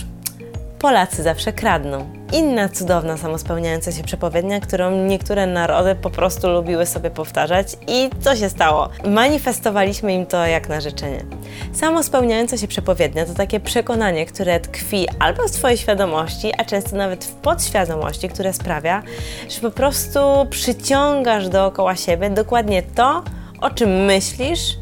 Polacy 0.80 1.24
zawsze 1.24 1.54
kradną. 1.54 2.10
Inna 2.34 2.70
cudowna, 2.70 3.18
samospełniająca 3.18 3.92
się 3.92 4.04
przepowiednia, 4.04 4.60
którą 4.60 4.92
niektóre 4.92 5.48
narody 5.48 5.96
po 5.96 6.10
prostu 6.10 6.50
lubiły 6.50 6.86
sobie 6.86 7.10
powtarzać. 7.10 7.68
I 7.88 8.10
co 8.22 8.36
się 8.36 8.50
stało? 8.50 8.90
Manifestowaliśmy 9.06 10.14
im 10.14 10.26
to 10.26 10.46
jak 10.46 10.70
na 10.70 10.82
życzenie. 10.82 11.26
Samospełniająca 11.74 12.58
się 12.58 12.68
przepowiednia 12.68 13.26
to 13.26 13.34
takie 13.34 13.60
przekonanie, 13.60 14.26
które 14.26 14.60
tkwi 14.60 15.08
albo 15.20 15.48
w 15.48 15.52
Twojej 15.52 15.78
świadomości, 15.78 16.52
a 16.58 16.66
często 16.66 16.96
nawet 16.96 17.26
w 17.26 17.34
podświadomości, 17.34 18.30
które 18.30 18.54
sprawia, 18.54 19.04
że 19.50 19.62
po 19.62 19.72
prostu 19.72 20.20
przyciągasz 20.50 21.50
dookoła 21.50 21.96
siebie 21.96 22.30
dokładnie 22.30 22.84
to, 22.84 23.24
o 23.62 23.70
czym 23.70 24.06
myślisz, 24.06 24.78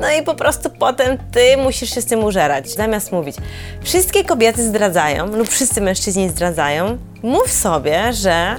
no 0.00 0.10
i 0.10 0.22
po 0.22 0.34
prostu 0.34 0.70
potem 0.70 1.18
ty 1.32 1.56
musisz 1.56 1.94
się 1.94 2.00
z 2.00 2.06
tym 2.06 2.24
użerać. 2.24 2.70
Zamiast 2.70 3.12
mówić, 3.12 3.36
wszystkie 3.82 4.24
kobiety 4.24 4.68
zdradzają 4.68 5.26
lub 5.26 5.48
wszyscy 5.48 5.80
mężczyźni 5.80 6.28
zdradzają, 6.28 6.98
mów 7.22 7.52
sobie, 7.52 8.12
że 8.12 8.56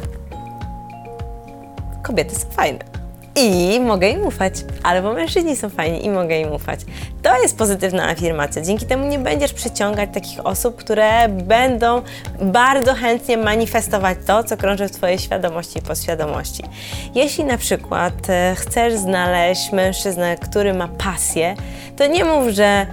kobiety 2.03 2.36
są 2.36 2.50
fajne 2.50 2.96
i 3.38 3.79
mogę 3.79 4.10
im 4.10 4.27
ufać. 4.27 4.53
Albo 4.84 5.13
mężczyźni 5.13 5.56
są 5.56 5.70
fajni 5.70 6.06
i 6.06 6.10
mogę 6.10 6.39
im 6.39 6.51
ufać. 6.51 6.79
To 7.22 7.41
jest 7.41 7.58
pozytywna 7.58 8.10
afirmacja. 8.10 8.62
Dzięki 8.62 8.86
temu 8.86 9.08
nie 9.08 9.20
będziesz 9.20 9.53
przyciągać 9.53 10.10
takich 10.13 10.46
osób, 10.46 10.75
które 10.75 11.29
będą 11.29 12.01
bardzo 12.41 12.94
chętnie 12.94 13.38
manifestować 13.38 14.17
to, 14.27 14.44
co 14.44 14.58
krąży 14.58 14.88
w 14.88 14.91
Twojej 14.91 15.20
świadomości 15.20 15.79
i 15.79 15.82
podświadomości. 15.82 16.63
Jeśli 17.15 17.44
na 17.44 17.58
przykład 17.58 18.13
e, 18.29 18.56
chcesz 18.58 18.94
znaleźć 18.94 19.72
mężczyznę, 19.72 20.38
który 20.38 20.74
ma 20.74 20.88
pasję, 20.88 21.56
to 21.98 22.08
nie 22.08 22.25
mów, 22.25 22.48
że 22.48 22.86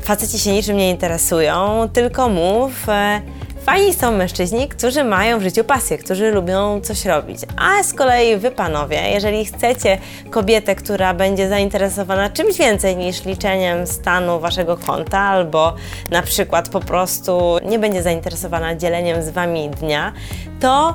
faceci 0.00 0.38
się 0.38 0.52
niczym 0.52 0.76
nie 0.76 0.90
interesują, 0.90 1.88
tylko 1.92 2.28
mów, 2.28 2.88
e, 2.88 3.20
Fajni 3.66 3.94
są 3.94 4.12
mężczyźni, 4.12 4.68
którzy 4.68 5.04
mają 5.04 5.38
w 5.38 5.42
życiu 5.42 5.64
pasję, 5.64 5.98
którzy 5.98 6.30
lubią 6.30 6.80
coś 6.80 7.04
robić. 7.04 7.38
A 7.56 7.82
z 7.82 7.94
kolei 7.94 8.36
wy 8.36 8.50
panowie, 8.50 9.10
jeżeli 9.10 9.44
chcecie 9.44 9.98
kobietę, 10.30 10.74
która 10.74 11.14
będzie 11.14 11.48
zainteresowana 11.48 12.30
czymś 12.30 12.58
więcej 12.58 12.96
niż 12.96 13.24
liczeniem 13.24 13.86
stanu 13.86 14.40
waszego 14.40 14.76
konta, 14.76 15.18
albo 15.18 15.74
na 16.10 16.22
przykład 16.22 16.68
po 16.68 16.80
prostu 16.80 17.56
nie 17.64 17.78
będzie 17.78 18.02
zainteresowana 18.02 18.74
dzieleniem 18.74 19.22
z 19.22 19.30
wami 19.30 19.70
dnia, 19.70 20.12
to 20.60 20.94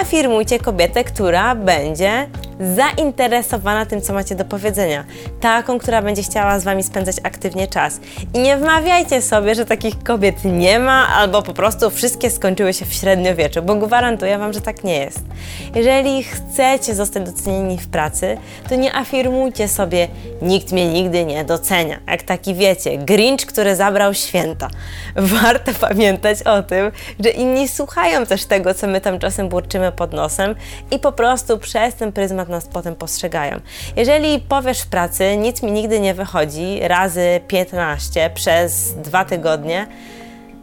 afirmujcie 0.00 0.58
kobietę, 0.58 1.04
która 1.04 1.54
będzie 1.54 2.28
zainteresowana 2.60 3.86
tym, 3.86 4.00
co 4.00 4.12
macie 4.12 4.34
do 4.34 4.44
powiedzenia. 4.44 5.04
Taką, 5.40 5.78
która 5.78 6.02
będzie 6.02 6.22
chciała 6.22 6.58
z 6.58 6.64
Wami 6.64 6.82
spędzać 6.82 7.16
aktywnie 7.22 7.66
czas. 7.66 8.00
I 8.34 8.38
nie 8.38 8.56
wmawiajcie 8.56 9.22
sobie, 9.22 9.54
że 9.54 9.64
takich 9.64 10.02
kobiet 10.02 10.44
nie 10.44 10.78
ma, 10.78 11.08
albo 11.08 11.42
po 11.42 11.54
prostu 11.54 11.90
wszystkie 11.90 12.30
skończyły 12.30 12.74
się 12.74 12.84
w 12.84 12.92
średniowieczu, 12.92 13.62
bo 13.62 13.74
gwarantuję 13.74 14.38
Wam, 14.38 14.52
że 14.52 14.60
tak 14.60 14.84
nie 14.84 14.98
jest. 14.98 15.20
Jeżeli 15.74 16.22
chcecie 16.22 16.94
zostać 16.94 17.22
docenieni 17.22 17.78
w 17.78 17.88
pracy, 17.88 18.36
to 18.68 18.74
nie 18.74 18.96
afirmujcie 18.96 19.68
sobie, 19.68 20.08
nikt 20.42 20.72
mnie 20.72 20.88
nigdy 20.92 21.24
nie 21.24 21.44
docenia. 21.44 21.98
Jak 22.06 22.22
taki 22.22 22.54
wiecie, 22.54 22.98
Grinch, 22.98 23.46
który 23.46 23.76
zabrał 23.76 24.14
święta. 24.14 24.68
Warto 25.16 25.72
pamiętać 25.80 26.42
o 26.42 26.62
tym, 26.62 26.90
że 27.24 27.30
inni 27.30 27.68
słuchają 27.68 28.26
też 28.26 28.44
tego, 28.44 28.74
co 28.74 28.86
my 28.86 29.00
tam 29.00 29.18
czasem 29.18 29.48
burczymy 29.48 29.92
pod 29.92 30.12
nosem 30.12 30.54
i 30.90 30.98
po 30.98 31.12
prostu 31.12 31.58
przez 31.58 31.94
ten 31.94 32.12
pryzmat 32.12 32.49
nas 32.50 32.66
potem 32.66 32.96
postrzegają. 32.96 33.60
Jeżeli 33.96 34.38
powiesz 34.38 34.80
w 34.80 34.86
pracy, 34.86 35.36
nic 35.36 35.62
mi 35.62 35.72
nigdy 35.72 36.00
nie 36.00 36.14
wychodzi, 36.14 36.78
razy 36.82 37.40
15 37.48 38.30
przez 38.34 38.94
dwa 38.94 39.24
tygodnie, 39.24 39.86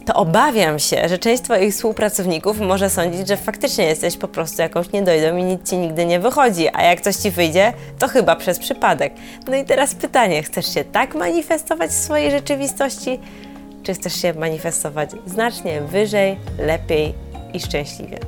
to 0.07 0.13
obawiam 0.13 0.79
się, 0.79 1.09
że 1.09 1.17
część 1.17 1.43
Twoich 1.43 1.73
współpracowników 1.73 2.59
może 2.59 2.89
sądzić, 2.89 3.27
że 3.27 3.37
faktycznie 3.37 3.85
jesteś 3.85 4.17
po 4.17 4.27
prostu 4.27 4.61
jakąś 4.61 4.91
niedojdą 4.91 5.37
i 5.37 5.43
nic 5.43 5.69
Ci 5.69 5.77
nigdy 5.77 6.05
nie 6.05 6.19
wychodzi, 6.19 6.67
a 6.73 6.83
jak 6.83 7.01
coś 7.01 7.15
Ci 7.15 7.31
wyjdzie, 7.31 7.73
to 7.99 8.07
chyba 8.07 8.35
przez 8.35 8.59
przypadek. 8.59 9.13
No 9.47 9.55
i 9.55 9.65
teraz 9.65 9.95
pytanie, 9.95 10.43
chcesz 10.43 10.73
się 10.73 10.83
tak 10.83 11.15
manifestować 11.15 11.91
w 11.91 11.93
swojej 11.93 12.31
rzeczywistości, 12.31 13.19
czy 13.83 13.93
chcesz 13.93 14.21
się 14.21 14.33
manifestować 14.33 15.09
znacznie 15.25 15.81
wyżej, 15.81 16.37
lepiej 16.59 17.13
i 17.53 17.59
szczęśliwie? 17.59 18.19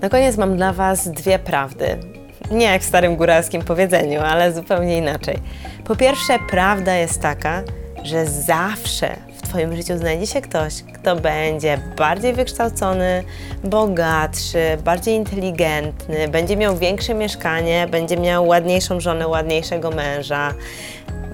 Na 0.00 0.08
koniec 0.08 0.36
mam 0.36 0.56
dla 0.56 0.72
Was 0.72 1.08
dwie 1.08 1.38
prawdy. 1.38 2.17
Nie 2.50 2.66
jak 2.66 2.82
w 2.82 2.84
starym 2.84 3.16
góralskim 3.16 3.62
powiedzeniu, 3.62 4.20
ale 4.20 4.52
zupełnie 4.52 4.96
inaczej. 4.96 5.38
Po 5.84 5.96
pierwsze, 5.96 6.38
prawda 6.50 6.94
jest 6.94 7.20
taka, 7.20 7.62
że 8.02 8.26
zawsze 8.26 9.16
w 9.36 9.42
Twoim 9.42 9.76
życiu 9.76 9.98
znajdzie 9.98 10.26
się 10.26 10.40
ktoś, 10.40 10.74
kto 10.94 11.16
będzie 11.16 11.78
bardziej 11.96 12.32
wykształcony, 12.32 13.24
bogatszy, 13.64 14.78
bardziej 14.84 15.14
inteligentny, 15.14 16.28
będzie 16.28 16.56
miał 16.56 16.76
większe 16.76 17.14
mieszkanie, 17.14 17.86
będzie 17.90 18.16
miał 18.16 18.46
ładniejszą 18.46 19.00
żonę, 19.00 19.28
ładniejszego 19.28 19.90
męża 19.90 20.54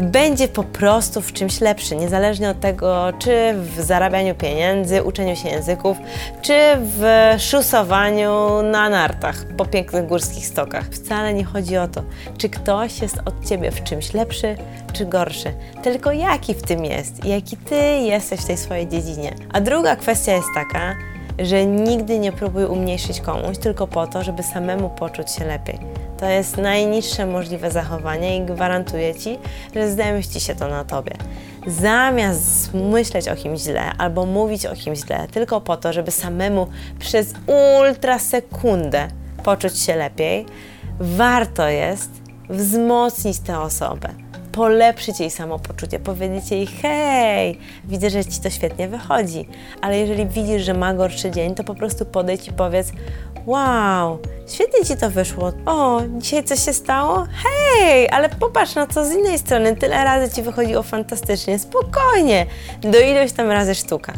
będzie 0.00 0.48
po 0.48 0.64
prostu 0.64 1.20
w 1.20 1.32
czymś 1.32 1.60
lepszy, 1.60 1.96
niezależnie 1.96 2.50
od 2.50 2.60
tego, 2.60 3.12
czy 3.18 3.54
w 3.54 3.80
zarabianiu 3.80 4.34
pieniędzy, 4.34 5.02
uczeniu 5.02 5.36
się 5.36 5.48
języków, 5.48 5.96
czy 6.42 6.58
w 6.76 7.34
szusowaniu 7.38 8.62
na 8.62 8.88
nartach 8.88 9.44
po 9.56 9.66
pięknych 9.66 10.06
górskich 10.06 10.46
stokach. 10.46 10.84
Wcale 10.84 11.34
nie 11.34 11.44
chodzi 11.44 11.76
o 11.76 11.88
to, 11.88 12.02
czy 12.38 12.48
ktoś 12.48 13.00
jest 13.00 13.18
od 13.24 13.48
ciebie 13.48 13.70
w 13.70 13.82
czymś 13.82 14.14
lepszy 14.14 14.56
czy 14.92 15.06
gorszy, 15.06 15.52
tylko 15.82 16.12
jaki 16.12 16.54
w 16.54 16.62
tym 16.62 16.84
jest 16.84 17.24
jaki 17.24 17.56
ty 17.56 17.76
jesteś 17.98 18.40
w 18.40 18.46
tej 18.46 18.56
swojej 18.56 18.88
dziedzinie. 18.88 19.34
A 19.52 19.60
druga 19.60 19.96
kwestia 19.96 20.32
jest 20.32 20.48
taka, 20.54 20.94
że 21.38 21.66
nigdy 21.66 22.18
nie 22.18 22.32
próbuj 22.32 22.64
umniejszyć 22.64 23.20
komuś 23.20 23.58
tylko 23.58 23.86
po 23.86 24.06
to, 24.06 24.24
żeby 24.24 24.42
samemu 24.42 24.90
poczuć 24.90 25.30
się 25.30 25.44
lepiej. 25.44 25.78
To 26.18 26.26
jest 26.26 26.56
najniższe 26.56 27.26
możliwe 27.26 27.70
zachowanie 27.70 28.36
i 28.36 28.40
gwarantuję 28.40 29.14
Ci, 29.14 29.38
że 29.74 29.90
zemści 29.90 30.40
się 30.40 30.54
to 30.54 30.68
na 30.68 30.84
Tobie. 30.84 31.12
Zamiast 31.66 32.74
myśleć 32.74 33.28
o 33.28 33.36
kimś 33.36 33.60
źle 33.60 33.92
albo 33.98 34.26
mówić 34.26 34.66
o 34.66 34.74
kimś 34.74 34.98
źle 34.98 35.26
tylko 35.32 35.60
po 35.60 35.76
to, 35.76 35.92
żeby 35.92 36.10
samemu 36.10 36.66
przez 36.98 37.34
ultrasekundę 37.46 39.08
poczuć 39.44 39.78
się 39.78 39.96
lepiej, 39.96 40.46
warto 41.00 41.68
jest 41.68 42.10
wzmocnić 42.50 43.38
tę 43.38 43.60
osobę 43.60 44.23
polepszyć 44.54 45.20
jej 45.20 45.30
samopoczucie, 45.30 45.98
powiedzieć 45.98 46.50
jej: 46.50 46.66
Hej, 46.66 47.58
widzę, 47.84 48.10
że 48.10 48.24
ci 48.24 48.40
to 48.40 48.50
świetnie 48.50 48.88
wychodzi, 48.88 49.48
ale 49.80 49.98
jeżeli 49.98 50.26
widzisz, 50.26 50.62
że 50.62 50.74
ma 50.74 50.94
gorszy 50.94 51.30
dzień, 51.30 51.54
to 51.54 51.64
po 51.64 51.74
prostu 51.74 52.06
podejdź 52.06 52.48
i 52.48 52.52
powiedz: 52.52 52.92
Wow, 53.46 54.18
świetnie 54.48 54.84
ci 54.84 54.96
to 54.96 55.10
wyszło. 55.10 55.52
O, 55.66 56.00
dzisiaj 56.18 56.44
coś 56.44 56.64
się 56.64 56.72
stało? 56.72 57.26
Hej, 57.42 58.08
ale 58.10 58.28
popatrz 58.28 58.74
na 58.74 58.86
to 58.86 59.04
z 59.04 59.12
innej 59.12 59.38
strony. 59.38 59.76
Tyle 59.76 60.04
razy 60.04 60.34
ci 60.34 60.42
wychodziło 60.42 60.82
fantastycznie. 60.82 61.58
Spokojnie, 61.58 62.46
do 62.80 63.00
ilość 63.00 63.32
tam 63.32 63.50
razy 63.50 63.74
sztuka. 63.74 64.12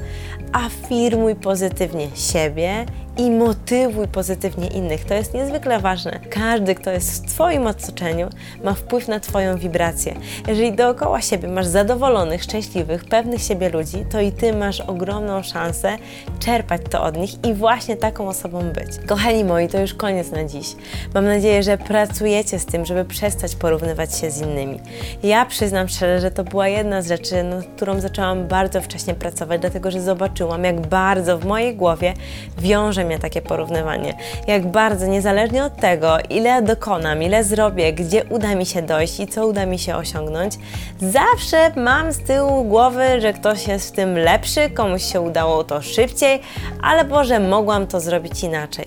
Afirmuj 0.52 1.34
pozytywnie 1.34 2.08
siebie 2.14 2.86
i 3.18 3.30
motywuj 3.30 4.08
pozytywnie 4.08 4.66
innych. 4.66 5.04
To 5.04 5.14
jest 5.14 5.34
niezwykle 5.34 5.80
ważne. 5.80 6.20
Każdy, 6.30 6.74
kto 6.74 6.90
jest 6.90 7.24
w 7.24 7.28
Twoim 7.30 7.66
otoczeniu, 7.66 8.28
ma 8.64 8.74
wpływ 8.74 9.08
na 9.08 9.20
Twoją 9.20 9.58
wibrację. 9.58 10.14
Jeżeli 10.48 10.72
dookoła 10.72 11.20
siebie 11.20 11.48
masz 11.48 11.66
zadowolonych, 11.66 12.42
szczęśliwych, 12.42 13.04
pewnych 13.04 13.42
siebie 13.42 13.68
ludzi, 13.68 14.04
to 14.10 14.20
i 14.20 14.32
Ty 14.32 14.52
masz 14.52 14.80
ogromną 14.80 15.42
szansę 15.42 15.98
czerpać 16.38 16.80
to 16.90 17.02
od 17.02 17.16
nich 17.16 17.44
i 17.44 17.54
właśnie 17.54 17.96
taką 17.96 18.28
osobą 18.28 18.60
być. 18.60 19.06
Kochani 19.06 19.44
moi, 19.44 19.68
to 19.68 19.80
już 19.80 19.94
koniec 19.94 20.30
na 20.30 20.44
dziś. 20.44 20.66
Mam 21.14 21.24
nadzieję, 21.24 21.62
że 21.62 21.78
pracujecie 21.78 22.58
z 22.58 22.66
tym, 22.66 22.84
żeby 22.84 23.04
przestać 23.04 23.54
porównywać 23.54 24.18
się 24.18 24.30
z 24.30 24.40
innymi. 24.40 24.80
Ja 25.22 25.46
przyznam 25.46 25.88
szczerze, 25.88 26.20
że 26.20 26.30
to 26.30 26.44
była 26.44 26.68
jedna 26.68 27.02
z 27.02 27.08
rzeczy, 27.08 27.42
nad 27.42 27.66
którą 27.76 28.00
zaczęłam 28.00 28.48
bardzo 28.48 28.80
wcześnie 28.80 29.14
pracować, 29.14 29.60
dlatego 29.60 29.90
że 29.90 30.00
zobaczyłam, 30.00 30.64
jak 30.64 30.80
bardzo 30.80 31.38
w 31.38 31.44
mojej 31.44 31.76
głowie 31.76 32.14
wiąże 32.58 33.05
mnie 33.06 33.18
takie 33.18 33.42
porównywanie. 33.42 34.14
Jak 34.46 34.66
bardzo, 34.66 35.06
niezależnie 35.06 35.64
od 35.64 35.76
tego, 35.76 36.18
ile 36.30 36.62
dokonam, 36.62 37.22
ile 37.22 37.44
zrobię, 37.44 37.92
gdzie 37.92 38.24
uda 38.24 38.54
mi 38.54 38.66
się 38.66 38.82
dojść 38.82 39.20
i 39.20 39.26
co 39.26 39.46
uda 39.46 39.66
mi 39.66 39.78
się 39.78 39.96
osiągnąć, 39.96 40.54
zawsze 41.00 41.70
mam 41.76 42.12
z 42.12 42.18
tyłu 42.18 42.64
głowy, 42.64 43.20
że 43.20 43.32
ktoś 43.32 43.68
jest 43.68 43.88
w 43.88 43.92
tym 43.92 44.18
lepszy, 44.18 44.70
komuś 44.70 45.12
się 45.12 45.20
udało 45.20 45.64
to 45.64 45.82
szybciej, 45.82 46.40
ale 46.82 47.04
Boże, 47.04 47.40
mogłam 47.40 47.86
to 47.86 48.00
zrobić 48.00 48.42
inaczej. 48.42 48.84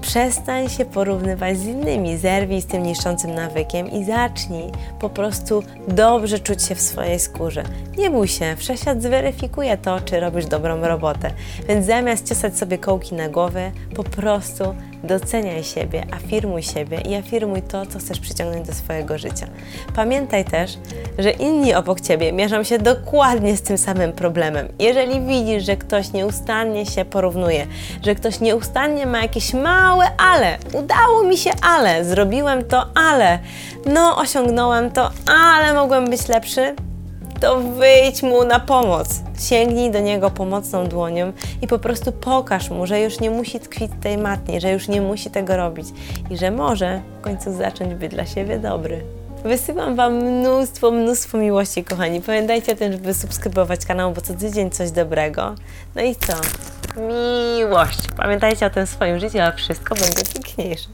Przestań 0.00 0.68
się 0.68 0.84
porównywać 0.84 1.58
z 1.58 1.66
innymi, 1.66 2.18
zerwij 2.18 2.62
z 2.62 2.66
tym 2.66 2.82
niszczącym 2.82 3.34
nawykiem 3.34 3.90
i 3.90 4.04
zacznij 4.04 4.72
po 5.00 5.10
prostu 5.10 5.62
dobrze 5.88 6.38
czuć 6.38 6.62
się 6.62 6.74
w 6.74 6.80
swojej 6.80 7.18
skórze. 7.18 7.62
Nie 7.98 8.10
bój 8.10 8.28
się, 8.28 8.56
wszechświat 8.56 9.02
zweryfikuje 9.02 9.76
to, 9.76 10.00
czy 10.00 10.20
robisz 10.20 10.46
dobrą 10.46 10.80
robotę. 10.80 11.30
Więc 11.68 11.86
zamiast 11.86 12.28
ciosać 12.28 12.58
sobie 12.58 12.78
kołki 12.78 13.14
na 13.14 13.28
głowę, 13.28 13.72
po 13.94 14.04
prostu 14.04 14.64
doceniaj 15.06 15.64
siebie, 15.64 16.04
afirmuj 16.12 16.62
siebie 16.62 17.00
i 17.00 17.14
afirmuj 17.14 17.62
to, 17.62 17.86
co 17.86 17.98
chcesz 17.98 18.20
przyciągnąć 18.20 18.66
do 18.66 18.74
swojego 18.74 19.18
życia. 19.18 19.46
Pamiętaj 19.94 20.44
też, 20.44 20.78
że 21.18 21.30
inni 21.30 21.74
obok 21.74 22.00
ciebie 22.00 22.32
mierzą 22.32 22.62
się 22.62 22.78
dokładnie 22.78 23.56
z 23.56 23.62
tym 23.62 23.78
samym 23.78 24.12
problemem. 24.12 24.68
Jeżeli 24.78 25.20
widzisz, 25.20 25.64
że 25.64 25.76
ktoś 25.76 26.12
nieustannie 26.12 26.86
się 26.86 27.04
porównuje, 27.04 27.66
że 28.04 28.14
ktoś 28.14 28.40
nieustannie 28.40 29.06
ma 29.06 29.22
jakieś 29.22 29.54
małe 29.54 30.06
ale, 30.18 30.58
udało 30.72 31.22
mi 31.22 31.36
się 31.36 31.50
ale, 31.62 32.04
zrobiłem 32.04 32.64
to 32.64 32.86
ale, 32.94 33.38
no 33.86 34.16
osiągnąłem 34.16 34.90
to, 34.90 35.10
ale 35.26 35.74
mogłem 35.74 36.10
być 36.10 36.28
lepszy, 36.28 36.74
to 37.46 37.60
wyjdź 37.60 38.22
mu 38.22 38.44
na 38.44 38.60
pomoc. 38.60 39.08
Sięgnij 39.38 39.90
do 39.90 40.00
niego 40.00 40.30
pomocną 40.30 40.86
dłonią 40.86 41.32
i 41.62 41.66
po 41.66 41.78
prostu 41.78 42.12
pokaż 42.12 42.70
mu, 42.70 42.86
że 42.86 43.00
już 43.00 43.20
nie 43.20 43.30
musi 43.30 43.60
tkwić 43.60 43.90
tej 44.02 44.18
matni, 44.18 44.60
że 44.60 44.72
już 44.72 44.88
nie 44.88 45.00
musi 45.00 45.30
tego 45.30 45.56
robić 45.56 45.86
i 46.30 46.36
że 46.36 46.50
może 46.50 47.00
w 47.18 47.20
końcu 47.20 47.52
zacząć 47.52 47.94
być 47.94 48.12
dla 48.12 48.26
siebie 48.26 48.58
dobry. 48.58 49.04
Wysyłam 49.44 49.96
Wam 49.96 50.14
mnóstwo, 50.14 50.90
mnóstwo 50.90 51.38
miłości, 51.38 51.84
kochani. 51.84 52.20
Pamiętajcie 52.20 52.76
też, 52.76 52.92
żeby 52.92 53.14
subskrybować 53.14 53.86
kanał, 53.86 54.12
bo 54.12 54.20
co 54.20 54.34
tydzień 54.34 54.70
coś 54.70 54.90
dobrego. 54.90 55.54
No 55.94 56.02
i 56.02 56.16
co? 56.16 56.32
Miłość. 57.00 57.98
Pamiętajcie 58.16 58.66
o 58.66 58.70
tym 58.70 58.86
swoim 58.86 59.18
życiu, 59.18 59.38
a 59.40 59.52
wszystko 59.52 59.94
będzie 59.94 60.22
piękniejsze. 60.34 60.88